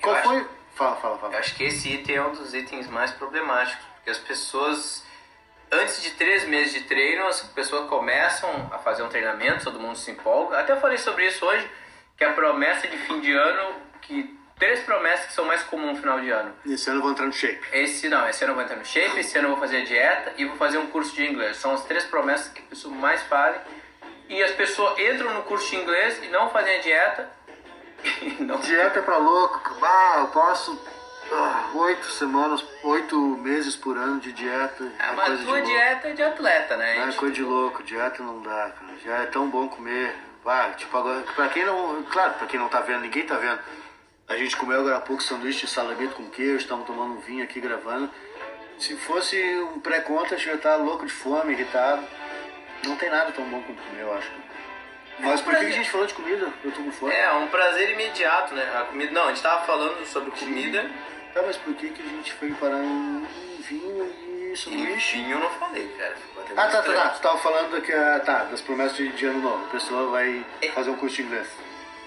[0.01, 0.47] Qual acho- foi?
[0.79, 1.35] Fala, fala, fala.
[1.35, 5.05] Eu acho que esse item é um dos itens mais problemáticos, porque as pessoas
[5.73, 9.99] antes de três meses de treino, as pessoas começam a fazer um treinamento, todo mundo
[9.99, 10.57] se empolga.
[10.57, 11.69] Até falei sobre isso hoje,
[12.17, 16.01] que a promessa de fim de ano, que três promessas que são mais comuns no
[16.01, 16.55] final de ano.
[16.65, 17.61] Esse ano eu vou entrar no shape.
[17.73, 19.85] Esse não, esse ano eu vou entrar no shape, esse ano eu vou fazer a
[19.85, 21.57] dieta e vou fazer um curso de inglês.
[21.57, 23.61] São as três promessas que as pessoas mais fazem.
[24.29, 27.38] E as pessoas entram no curso de inglês e não fazem a dieta.
[28.65, 29.77] Dieta é pra louco.
[29.83, 30.79] Ah, eu posso
[31.31, 34.91] ah, oito semanas, oito meses por ano de dieta.
[34.99, 37.01] Ah, é mas tua dieta é de atleta, né?
[37.01, 38.99] Não é coisa de louco, dieta não dá, cara.
[39.05, 40.15] Já é tão bom comer.
[40.47, 42.03] Ah, tipo, agora, pra quem não.
[42.05, 43.61] Claro, pra quem não tá vendo, ninguém tá vendo.
[44.27, 47.45] A gente comeu agora há pouco sanduíche de salamito com queijo, estamos tomando um vinho
[47.45, 48.11] aqui gravando.
[48.79, 49.37] Se fosse
[49.75, 52.03] um pré-conta, a gente ia estar louco de fome, irritado.
[52.87, 54.31] Não tem nada tão bom quanto comer, eu acho.
[55.19, 56.53] Mas é um por que a gente falou de comida?
[56.65, 57.13] Eu tô com fome.
[57.13, 58.63] É, um prazer imediato, né?
[58.77, 59.13] A comida.
[59.13, 60.91] Não, a gente tava falando sobre comida.
[61.35, 63.27] Tá, mas por que, que a gente foi parar em,
[63.61, 64.11] vinho
[64.53, 65.19] e sanduíche?
[65.19, 66.17] Vinho eu não falei, cara.
[66.57, 67.09] Ah, tá, tá, tá.
[67.11, 69.65] Tu tava falando que, tá, das promessas de, de ano novo.
[69.67, 70.69] A pessoa vai é.
[70.71, 71.49] fazer um curso de inglês.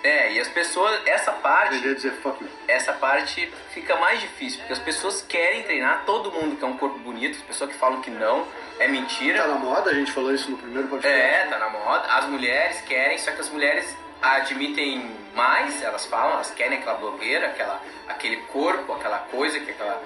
[0.04, 1.80] É, e as pessoas, essa parte.
[1.80, 2.44] dizer fuck.
[2.68, 6.98] Essa parte fica mais difícil, porque as pessoas querem treinar, todo mundo quer um corpo
[7.00, 8.48] bonito, as pessoas que falam que não,
[8.80, 9.42] é mentira.
[9.42, 11.22] Tá na moda, a gente falou isso no primeiro podcast.
[11.22, 12.08] É, tá na moda.
[12.08, 17.48] As mulheres querem, só que as mulheres admitem mais, elas falam, elas querem aquela blogueira,
[17.48, 20.02] aquela, aquele corpo, aquela coisa que aquela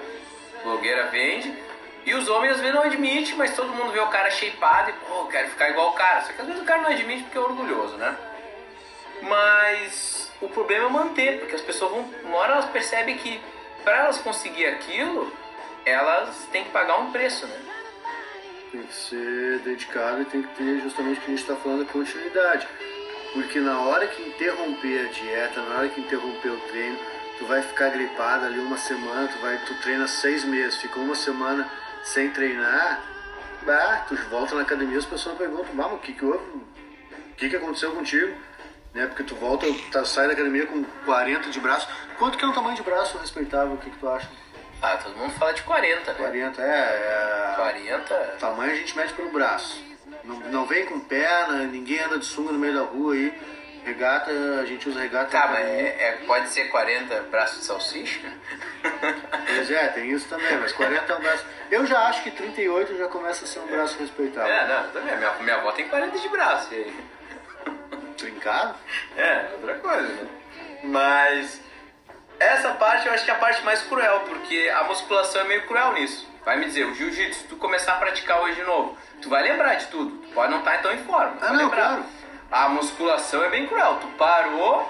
[0.62, 1.54] blogueira vende.
[2.04, 4.92] E os homens às vezes não admitem, mas todo mundo vê o cara shapeado e,
[4.92, 6.22] pô, quero ficar igual o cara.
[6.22, 8.16] Só que às vezes o cara não admite porque é orgulhoso, né?
[9.22, 12.10] Mas o problema é manter, porque as pessoas vão.
[12.24, 13.40] Uma hora elas percebem que
[13.84, 15.32] para elas conseguir aquilo,
[15.84, 17.56] elas têm que pagar um preço, né?
[18.72, 21.82] Tem que ser dedicado e tem que ter justamente o que a gente está falando,
[21.82, 22.68] a continuidade.
[23.32, 26.98] Porque na hora que interromper a dieta, na hora que interromper o treino,
[27.38, 31.14] tu vai ficar gripado ali uma semana, tu vai, tu treina seis meses, fica uma
[31.14, 31.70] semana
[32.02, 33.02] sem treinar,
[33.62, 36.44] bah, tu volta na academia, as pessoas perguntam, mas o que que houve?
[36.44, 38.34] O que que aconteceu contigo?
[38.96, 39.06] Né?
[39.06, 41.86] Porque tu volta, tá, sai da academia com 40 de braço.
[42.18, 43.74] Quanto que é um tamanho de braço respeitável?
[43.74, 44.28] O que, que tu acha?
[44.82, 46.18] Ah, todo mundo fala de 40, né?
[46.18, 46.66] 40, é.
[46.66, 47.54] é...
[47.56, 48.14] 40?
[48.40, 49.84] Tamanho a gente mede pelo braço.
[50.24, 53.32] Não, não vem com perna, ninguém anda de sunga no meio da rua aí.
[53.84, 55.30] Regata, a gente usa regata.
[55.30, 58.20] Tá, mas é, é, pode ser 40 braços de salsicha?
[59.46, 61.46] Pois é, tem isso também, mas 40 é um braço.
[61.70, 64.52] Eu já acho que 38 já começa a ser um braço respeitável.
[64.52, 65.16] É, não, também.
[65.16, 66.74] Minha, minha avó tem 40 de braço.
[66.74, 66.94] E aí?
[68.16, 68.74] Trincado?
[69.16, 70.28] É, outra coisa, né?
[70.84, 71.60] Mas
[72.38, 75.66] essa parte eu acho que é a parte mais cruel, porque a musculação é meio
[75.66, 76.26] cruel nisso.
[76.44, 79.42] Vai me dizer, o jiu-jitsu, se tu começar a praticar hoje de novo, tu vai
[79.42, 80.16] lembrar de tudo.
[80.18, 81.36] Tu pode não estar tão em forma.
[81.40, 81.88] Ah, não, lembrar.
[81.88, 82.04] claro.
[82.50, 83.98] A musculação é bem cruel.
[84.00, 84.88] Tu parou,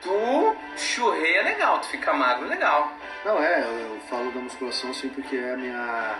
[0.00, 2.90] tu churreia legal, tu fica magro legal.
[3.24, 6.18] Não, é, eu, eu falo da musculação assim porque é a minha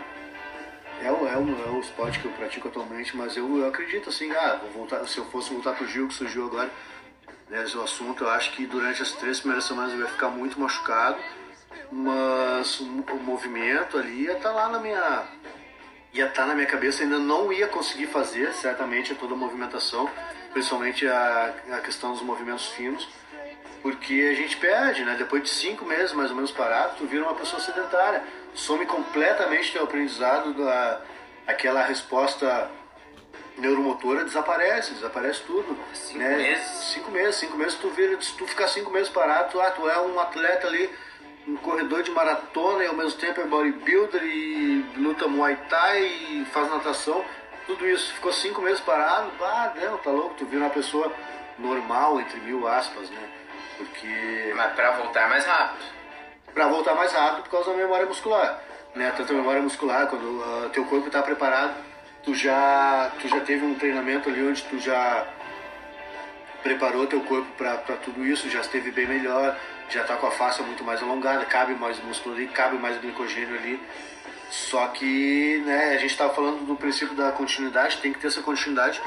[1.03, 4.09] é o, é, o, é o esporte que eu pratico atualmente, mas eu, eu acredito
[4.09, 6.71] assim, ah, vou voltar, se eu fosse voltar pro Gil, que surgiu agora,
[7.49, 10.59] né, o assunto, eu acho que durante as três primeiras semanas eu ia ficar muito
[10.59, 11.19] machucado,
[11.91, 15.25] mas o, movimento ali ia estar tá lá na minha.
[16.13, 20.11] ia estar tá na minha cabeça, ainda não ia conseguir fazer, certamente, toda a movimentação,
[20.53, 23.09] principalmente a, a questão dos movimentos finos,
[23.83, 25.15] porque a gente perde, né?
[25.17, 28.25] Depois de cinco meses mais ou menos parado, tu vira uma pessoa sedentária
[28.57, 31.03] some completamente teu aprendizado da
[31.47, 32.71] aquela resposta
[33.59, 35.79] neuromotora desaparece, desaparece tudo.
[35.93, 36.37] Cinco né?
[36.37, 36.67] meses?
[36.67, 39.89] Cinco meses, cinco meses tu vira, se tu ficar cinco meses parado, tu, ah, tu
[39.89, 40.91] é um atleta ali,
[41.47, 46.47] um corredor de maratona e ao mesmo tempo é bodybuilder e luta muay thai e
[46.53, 47.25] faz natação,
[47.67, 51.13] tudo isso, ficou cinco meses parado, ah, não, tá louco, tu vira uma pessoa
[51.59, 53.29] normal, entre mil aspas, né?
[53.77, 54.53] Porque.
[54.55, 55.96] Mas pra voltar mais rápido
[56.57, 58.63] para voltar mais rápido por causa da memória muscular.
[58.95, 59.13] Né?
[59.15, 61.75] Tanto a memória muscular, quando uh, teu corpo está preparado,
[62.25, 65.27] tu já, tu já teve um treinamento ali onde tu já
[66.63, 69.55] preparou teu corpo para tudo isso, já esteve bem melhor,
[69.91, 73.55] já está com a face muito mais alongada, cabe mais músculo ali, cabe mais glicogênio
[73.55, 73.79] ali.
[74.51, 78.41] Só que né, a gente estava falando do princípio da continuidade, tem que ter essa
[78.41, 78.99] continuidade,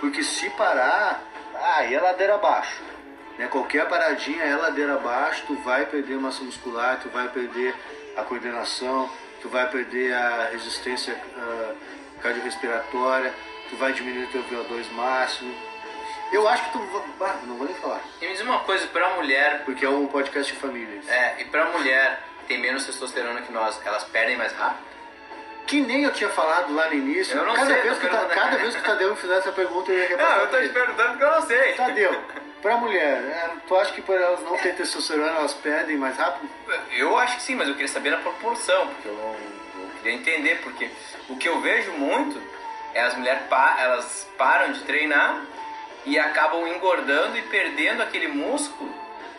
[0.00, 1.22] porque se parar,
[1.54, 2.95] aí é ladeira abaixo.
[3.38, 3.46] Né?
[3.48, 7.74] Qualquer paradinha é ladeira abaixo, tu vai perder massa muscular, tu vai perder
[8.16, 9.10] a coordenação,
[9.42, 11.76] tu vai perder a resistência uh,
[12.22, 13.32] cardiorrespiratória,
[13.68, 15.54] tu vai diminuir teu VO2 máximo.
[16.32, 17.04] Eu acho que tu.
[17.20, 18.00] Ah, não vou nem falar.
[18.20, 19.62] E me diz uma coisa, pra mulher.
[19.64, 21.00] Porque é um podcast de família.
[21.08, 24.86] É, e pra mulher tem menos testosterona que nós, elas perdem mais rápido?
[25.66, 27.36] Que nem eu tinha falado lá no início.
[27.36, 29.52] Eu não cada sei, vez que tá, cada vez que o Tadeu me fizer essa
[29.52, 30.36] pergunta, eu ia repassar.
[30.36, 31.72] Não, eu tô te perguntando porque eu não sei.
[31.74, 32.24] Tadeu,
[32.62, 36.48] Pra mulher, é, tu acha que por elas não ter testosterona elas perdem mais rápido?
[36.96, 40.60] Eu acho que sim, mas eu queria saber na proporção, porque eu não, queria entender,
[40.62, 40.90] porque
[41.28, 42.40] o que eu vejo muito
[42.94, 45.42] é as mulheres pa elas param de treinar
[46.04, 48.94] e acabam engordando e perdendo aquele músculo.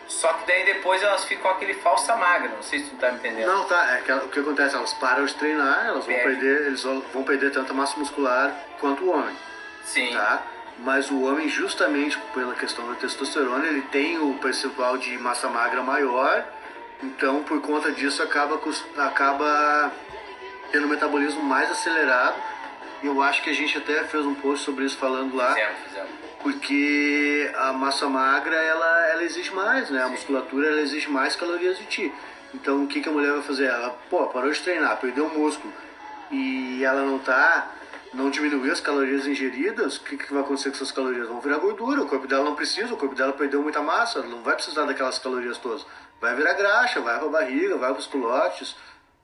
[0.06, 3.18] Só que daí depois elas ficam aquele falsa magra, não sei se tu tá me
[3.18, 3.46] entendendo.
[3.46, 6.22] Não, tá, é que o que acontece, elas param de treinar, elas vão Perde.
[6.22, 9.36] perder, eles vão vão perder tanta massa muscular quanto o homem,
[9.84, 10.14] Sim.
[10.14, 10.42] tá?
[10.78, 15.82] Mas o homem, justamente pela questão da testosterona, ele tem o percentual de massa magra
[15.82, 16.44] maior,
[17.02, 18.60] então por conta disso acaba,
[18.96, 19.92] acaba
[20.70, 22.36] tendo um metabolismo mais acelerado.
[23.02, 25.54] E eu acho que a gente até fez um post sobre isso falando lá.
[25.54, 26.10] Fizemos, fizemos.
[26.42, 30.02] porque a massa magra ela, ela exige mais, né?
[30.02, 32.12] A musculatura ela exige mais calorias de ti.
[32.54, 33.66] Então o que, que a mulher vai fazer?
[33.66, 35.72] Ela, pô, parou de treinar, perdeu o músculo
[36.30, 37.70] e ela não tá,
[38.14, 41.28] não diminuiu as calorias ingeridas, o que, que vai acontecer com essas calorias?
[41.28, 44.42] Vão virar gordura, o corpo dela não precisa, o corpo dela perdeu muita massa, não
[44.42, 45.84] vai precisar daquelas calorias todas.
[46.20, 48.74] Vai virar graxa, vai pra barriga, vai pros culotes,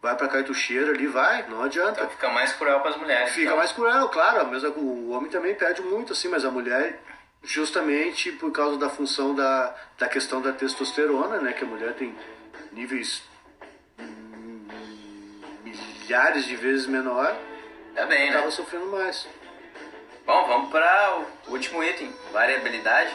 [0.01, 1.92] vai pra cartucheira ali, vai, não adianta.
[2.01, 3.31] Então fica mais cruel para as mulheres.
[3.31, 3.57] Fica então.
[3.57, 4.47] mais cruel, claro.
[4.49, 7.03] mesma- o homem também perde muito, assim, mas a mulher,
[7.42, 11.53] justamente por causa da função da, da questão da testosterona, né?
[11.53, 12.14] Que a mulher tem
[12.73, 13.23] níveis
[13.99, 14.66] hum,
[15.64, 17.35] milhares de vezes menor,
[17.95, 18.37] Tá bem, né?
[18.37, 19.27] acaba sofrendo mais.
[20.27, 23.15] Bom, vamos para o último item, variabilidade.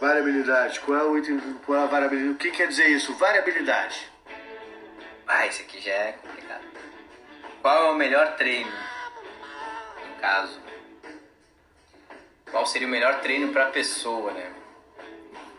[0.00, 0.80] Variabilidade.
[0.80, 1.40] Qual é o item?
[1.64, 2.34] Qual é a variabilidade?
[2.34, 3.14] O que quer dizer isso?
[3.14, 4.10] Variabilidade.
[5.26, 6.64] Ah, esse aqui já é complicado.
[7.62, 8.70] Qual é o melhor treino?
[8.70, 10.60] No caso.
[12.50, 14.52] Qual seria o melhor treino para a pessoa, né?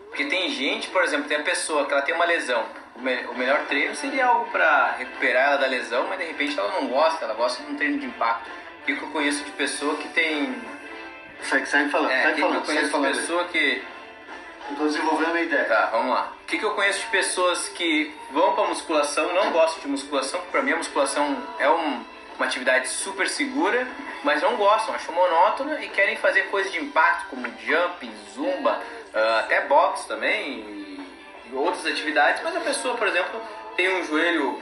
[0.08, 2.66] Porque tem gente, por exemplo, tem a pessoa que ela tem uma lesão.
[2.96, 6.58] O, me- o melhor treino seria algo para recuperar ela da lesão, mas de repente
[6.58, 8.50] ela não gosta, ela gosta de um treino de impacto.
[8.82, 10.62] O que eu conheço de pessoa que tem.
[11.42, 13.84] Segue, segue falando, É, segue eu falando, segue conheço de pessoa que
[14.72, 15.66] Estou desenvolvendo a minha ideia.
[15.66, 16.34] Tá, vamos lá.
[16.42, 20.40] O que, que eu conheço de pessoas que vão pra musculação, não gostam de musculação,
[20.40, 22.04] porque pra mim a musculação é um-
[22.36, 23.88] uma atividade super segura,
[24.24, 28.82] mas não gostam, acham monótona e querem fazer coisas de impacto, como jumping, zumba,
[29.14, 30.85] ah, até boxe também
[31.54, 33.42] outras atividades, mas a pessoa, por exemplo,
[33.76, 34.62] tem um joelho,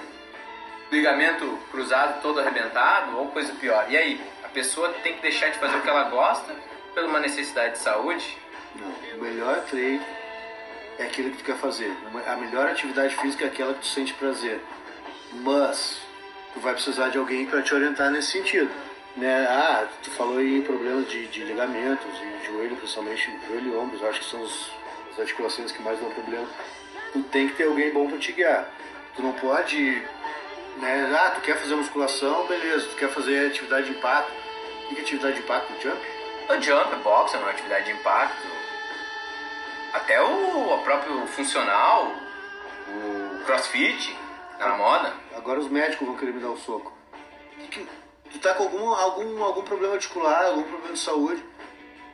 [0.92, 3.86] ligamento cruzado todo arrebentado ou coisa pior.
[3.90, 4.22] E aí?
[4.44, 6.54] A pessoa tem que deixar de fazer o que ela gosta
[6.94, 8.38] por uma necessidade de saúde?
[8.76, 10.04] Não, o melhor treino
[11.00, 11.92] é aquilo que tu quer fazer.
[12.28, 14.62] A melhor atividade física é aquela que tu sente prazer.
[15.32, 16.00] Mas
[16.54, 18.70] tu vai precisar de alguém para te orientar nesse sentido.
[19.16, 19.48] Né?
[19.50, 24.20] Ah, tu falou em problemas de, de ligamentos e joelho, principalmente joelho e ombros, acho
[24.20, 24.72] que são os-
[25.14, 26.48] as articulações que mais dão problema.
[27.14, 28.70] Tu tem que ter alguém bom para te guiar.
[29.16, 30.02] Tu não pode,
[30.78, 31.16] né?
[31.16, 32.88] Ah, tu quer fazer musculação, beleza.
[32.88, 34.32] Tu quer fazer atividade de impacto.
[34.86, 35.74] O que é atividade de impacto?
[35.82, 36.02] Jump?
[36.50, 38.48] O jump, boxe é uma atividade de impacto.
[39.94, 42.12] Até o, o próprio funcional,
[42.88, 44.18] o crossfit,
[44.58, 45.14] tá na moda.
[45.36, 46.92] Agora os médicos vão querer me dar um soco.
[47.60, 47.88] Que que-
[48.32, 51.46] Tu tá com algum, algum, algum problema articular, algum problema de saúde,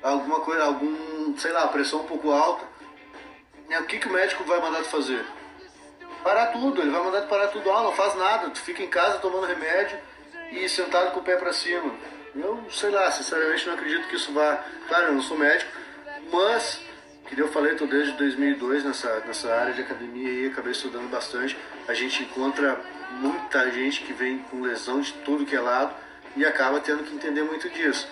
[0.03, 2.65] alguma coisa, algum, sei lá, pressão um pouco alta.
[3.69, 5.23] Né, O que, que o médico vai mandar tu fazer?
[6.23, 7.71] Parar tudo, ele vai mandar tu parar tudo.
[7.71, 9.97] Ah, não faz nada, tu fica em casa tomando remédio
[10.51, 11.93] e sentado com o pé pra cima.
[12.35, 14.63] Eu, sei lá, sinceramente não acredito que isso vá.
[14.87, 15.71] Claro, eu não sou médico,
[16.31, 16.81] mas,
[17.27, 21.57] que eu falei, tô desde 2002 nessa, nessa área de academia e acabei estudando bastante.
[21.87, 22.79] A gente encontra
[23.11, 25.95] muita gente que vem com lesão de tudo que é lado
[26.35, 28.07] e acaba tendo que entender muito disso.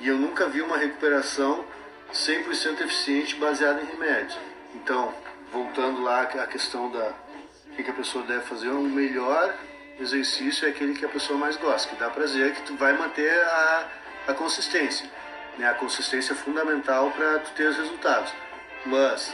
[0.00, 1.64] E eu nunca vi uma recuperação
[2.12, 4.38] 100% eficiente baseada em remédios.
[4.74, 5.14] Então,
[5.52, 7.12] voltando lá à questão da
[7.78, 9.54] o que a pessoa deve fazer, o melhor
[10.00, 13.40] exercício é aquele que a pessoa mais gosta, que dá prazer, que tu vai manter
[13.40, 13.88] a,
[14.26, 15.08] a consistência.
[15.56, 15.68] Né?
[15.68, 18.32] A consistência é fundamental para tu ter os resultados.
[18.84, 19.32] Mas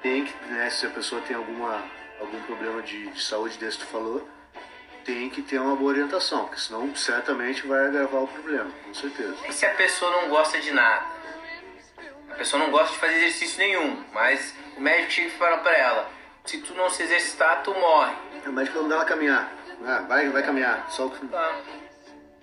[0.00, 1.82] tem que, né, se a pessoa tem alguma,
[2.20, 4.28] algum problema de, de saúde desse que tu falou,
[5.04, 9.34] tem que ter uma boa orientação, porque senão certamente vai agravar o problema, com certeza.
[9.48, 11.04] E se a pessoa não gosta de nada?
[12.30, 15.72] A pessoa não gosta de fazer exercício nenhum, mas o médico chega e fala pra
[15.76, 16.10] ela:
[16.44, 18.14] se tu não se exercitar, tu morre.
[18.46, 19.52] O médico vai mandar ela caminhar.
[19.84, 20.86] Ah, vai, vai caminhar.
[20.90, 21.56] Só que Tá.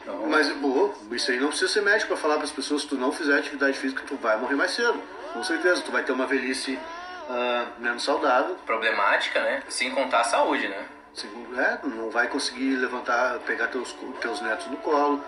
[0.02, 2.96] Então, Mas, pô, isso aí não precisa ser médico pra falar as pessoas, se tu
[2.96, 5.02] não fizer atividade física, tu vai morrer mais cedo.
[5.34, 6.80] Com certeza, tu vai ter uma velhice
[7.30, 8.56] ah, menos saudável.
[8.66, 9.62] problemática, né?
[9.68, 10.86] Sem contar a saúde, né?
[11.58, 15.24] É, não vai conseguir levantar, pegar teus, teus netos no colo,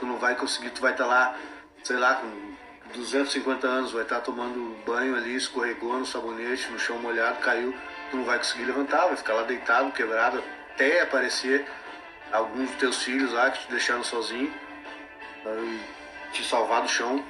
[0.00, 1.36] tu não vai conseguir, tu vai estar lá,
[1.82, 2.53] sei lá, com
[2.94, 7.74] 250 anos, vai estar tomando banho ali, escorregou no sabonete, no chão molhado, caiu,
[8.10, 11.66] tu não vai conseguir levantar, vai ficar lá deitado, quebrado, até aparecer
[12.32, 14.52] alguns dos teus filhos lá que te deixaram sozinho,
[16.32, 17.24] te salvar do chão,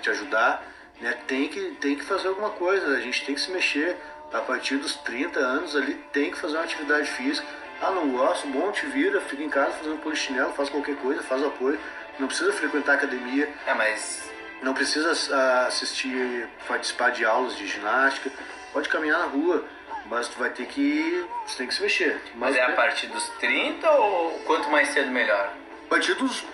[0.00, 0.62] te ajudar,
[1.00, 1.16] né?
[1.26, 3.96] Tem que, tem que fazer alguma coisa, a gente tem que se mexer.
[4.32, 7.46] A partir dos 30 anos ali tem que fazer uma atividade física,
[7.80, 11.42] Ah, não gosto, bom, te vira, fica em casa fazendo polichinelo, faz qualquer coisa, faz
[11.44, 11.78] apoio.
[12.18, 14.27] Não precisa frequentar academia, É, mas.
[14.62, 18.30] Não precisa ah, assistir, participar de aulas de ginástica,
[18.72, 19.64] pode caminhar na rua,
[20.06, 21.26] mas tu vai ter que.
[21.46, 22.20] Você tem que se mexer.
[22.34, 25.52] Mas é a partir dos 30 ou quanto mais cedo melhor?
[25.86, 26.44] A partir dos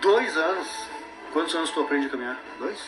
[0.00, 0.88] dois anos.
[1.32, 2.38] Quantos anos tu aprende a caminhar?
[2.58, 2.78] Dois?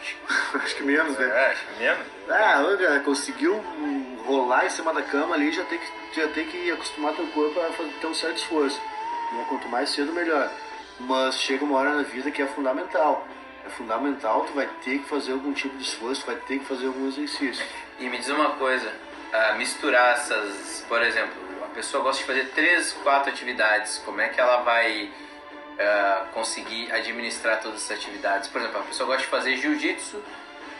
[0.54, 1.28] Acho que menos, né?
[1.28, 2.06] É, acho que menos.
[2.28, 3.62] Ah, olha, conseguiu
[4.24, 7.60] rolar em cima da cama ali, já tem que, já tem que acostumar teu corpo
[7.60, 8.80] a fazer, ter um certo esforço.
[9.32, 9.44] Né?
[9.48, 10.50] Quanto mais cedo, melhor.
[11.00, 13.26] Mas chega uma hora na vida que é fundamental.
[13.70, 16.64] É fundamental, tu vai ter que fazer algum tipo de esforço, tu vai ter que
[16.64, 17.64] fazer algum exercício.
[18.00, 18.92] E me diz uma coisa,
[19.32, 24.28] ah, misturar essas, por exemplo, a pessoa gosta de fazer três, quatro atividades, como é
[24.28, 25.08] que ela vai
[25.78, 28.48] ah, conseguir administrar todas essas atividades?
[28.48, 30.20] Por exemplo, a pessoa gosta de fazer jiu-jitsu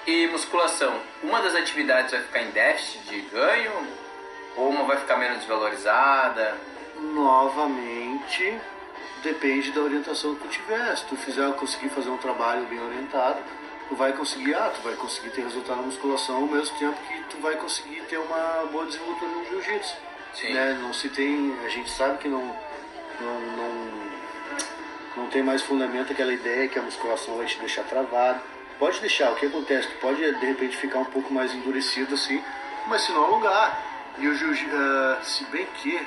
[0.04, 1.00] e musculação.
[1.22, 3.86] Uma das atividades vai ficar em déficit de ganho
[4.56, 6.56] ou uma vai ficar menos desvalorizada?
[6.96, 8.58] Novamente,
[9.22, 10.96] depende da orientação que tu tiver.
[10.96, 13.38] Se tu fizer, conseguir fazer um trabalho bem orientado,
[13.88, 17.22] tu vai conseguir, ah, tu vai conseguir ter resultado na musculação ao mesmo tempo que
[17.24, 19.96] tu vai conseguir ter uma boa desenvoltura no jiu-jitsu.
[20.44, 20.78] Né?
[20.80, 22.56] Não se tem, a gente sabe que não,
[23.20, 24.00] não, não,
[25.16, 28.40] não tem mais fundamento aquela ideia que a musculação vai te deixar travado.
[28.78, 29.88] Pode deixar, o que acontece?
[29.88, 32.42] Tu pode de repente ficar um pouco mais endurecido assim,
[32.86, 33.90] mas se não alongar.
[34.18, 36.00] E o jiu ah, se bem que.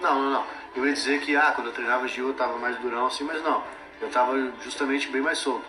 [0.00, 0.55] Não, não, não.
[0.76, 3.42] Eu ia dizer que ah, quando eu treinava Gil eu tava mais durão assim, mas
[3.42, 3.64] não.
[4.00, 5.64] Eu tava justamente bem mais solto.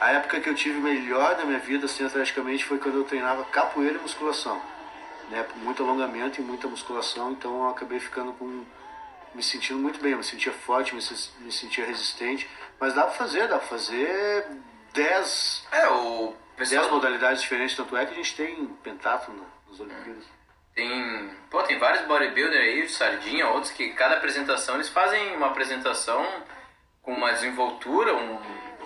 [0.00, 3.44] A época que eu tive melhor da minha vida, assim, atleticamente, foi quando eu treinava
[3.44, 4.60] capoeira e musculação.
[5.30, 5.44] Né?
[5.56, 8.64] Muito alongamento e muita musculação, então eu acabei ficando com.
[9.34, 12.48] me sentindo muito bem, eu me sentia forte, me, se- me sentia resistente.
[12.78, 14.46] Mas dá pra fazer, dá pra fazer
[14.92, 19.70] 10 É, o pessoal 10 modalidades diferentes, tanto é que a gente tem pentatlo na-
[19.70, 20.24] nas Olimpíadas.
[20.74, 25.46] Tem, pô, tem vários bodybuilders aí, o Sardinha, outros que cada apresentação eles fazem uma
[25.46, 26.26] apresentação
[27.02, 28.38] com uma desenvoltura, um-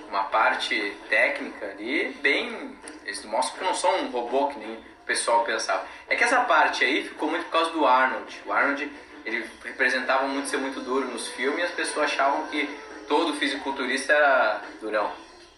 [0.08, 2.76] uma parte técnica ali, bem.
[3.04, 5.86] Eles mostram que não são um robô que nem o pessoal pensava.
[6.08, 8.42] É que essa parte aí ficou muito por causa do Arnold.
[8.44, 8.90] O Arnold
[9.24, 12.66] ele representava muito ser muito duro nos filmes e as pessoas achavam que
[13.06, 15.10] todo fisiculturista era durão.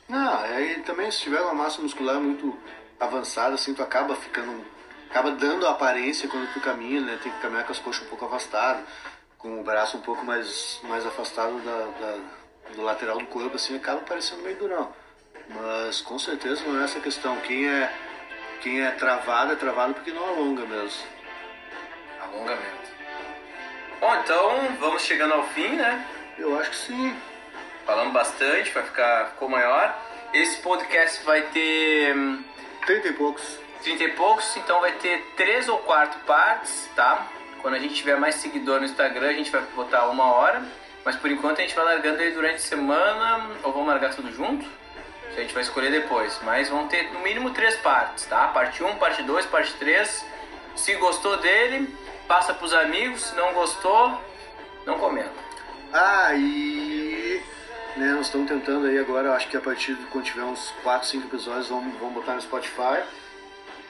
[0.08, 2.56] Não, aí também se tiver uma massa muscular muito
[2.98, 4.64] avançada, assim, tu acaba ficando.
[5.10, 7.18] Acaba dando a aparência quando tu caminha, né?
[7.22, 8.84] Tem que caminhar com as coxas um pouco afastadas,
[9.38, 12.18] com o braço um pouco mais, mais afastado da, da-
[12.74, 14.92] do lateral do corpo, assim, acaba parecendo meio durão.
[15.48, 17.36] Mas com certeza não é essa questão.
[17.40, 17.92] Quem é,
[18.60, 21.02] quem é travado é travado porque não alonga mesmo.
[22.20, 22.90] Alongamento.
[24.00, 26.06] Bom, então vamos chegando ao fim, né?
[26.38, 27.16] Eu acho que sim.
[27.84, 29.98] Falamos bastante, vai ficar ficou maior.
[30.32, 32.44] Esse podcast vai ter hum,
[32.86, 33.58] 30 e poucos.
[33.82, 37.26] 30 e poucos, então vai ter três ou quatro partes, tá?
[37.60, 40.62] Quando a gente tiver mais seguidor no Instagram, a gente vai botar uma hora.
[41.04, 44.32] Mas por enquanto a gente vai largando ele durante a semana, ou vamos largar tudo
[44.32, 44.66] junto?
[45.28, 46.38] A gente vai escolher depois.
[46.42, 48.48] Mas vão ter no mínimo três partes, tá?
[48.48, 50.24] Parte 1, parte 2, parte 3.
[50.76, 51.94] Se gostou dele,
[52.26, 53.22] passa pros amigos.
[53.22, 54.20] Se não gostou,
[54.86, 55.32] não comenta.
[55.92, 57.42] Ah, e
[57.96, 61.08] né, nós estamos tentando aí agora, acho que a partir de quando tiver uns 4,
[61.08, 63.02] 5 episódios, vamos, vamos botar no Spotify.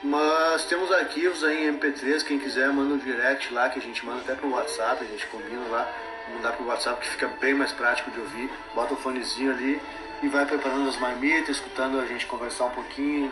[0.03, 4.03] Mas temos arquivos aí em MP3, quem quiser manda um direct lá, que a gente
[4.03, 5.87] manda até pro WhatsApp, a gente combina lá,
[6.33, 8.49] mandar pro WhatsApp que fica bem mais prático de ouvir.
[8.73, 9.79] Bota o fonezinho ali
[10.23, 13.31] e vai preparando as marmitas, escutando a gente conversar um pouquinho,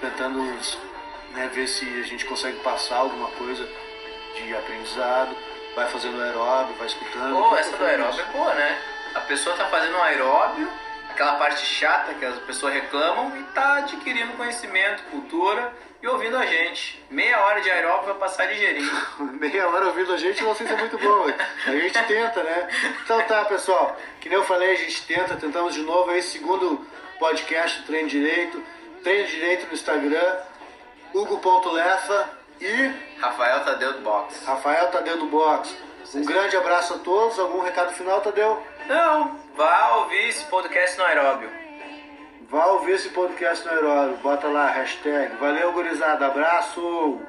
[0.00, 0.42] tentando
[1.34, 3.64] né, ver se a gente consegue passar alguma coisa
[4.34, 5.36] de aprendizado.
[5.76, 7.32] Vai fazendo aeróbio, vai escutando.
[7.32, 8.82] Pô, essa do aeróbio é boa, né?
[9.14, 10.68] A pessoa tá fazendo um aeróbio,
[11.10, 16.46] aquela parte chata que as pessoas reclamam, e tá adquirindo conhecimento, cultura e ouvindo a
[16.46, 17.04] gente.
[17.10, 18.90] Meia hora de aeróbio vai passar ligeirinho.
[19.40, 21.26] Meia hora ouvindo a gente, não sei se é muito bom.
[21.66, 22.68] A gente tenta, né?
[23.02, 23.96] Então tá, pessoal.
[24.20, 26.86] Que nem eu falei, a gente tenta, tentamos de novo aí, segundo
[27.18, 28.62] podcast do Treino Direito.
[29.02, 30.36] Treino Direito no Instagram,
[31.14, 32.30] Hugo.lefa
[32.60, 34.44] e Rafael Tadeu do Box.
[34.44, 35.74] Rafael Tadeu do Box.
[36.14, 37.38] Um grande abraço a todos.
[37.38, 38.62] Algum recado final, Tadeu?
[38.86, 41.67] Não, vá ouvir esse podcast no aeróbio.
[42.50, 44.16] Vá ouvir esse podcast no Aeróbio.
[44.22, 45.36] Bota lá, hashtag.
[45.36, 46.26] Valeu, gurizada.
[46.26, 47.20] Abraço!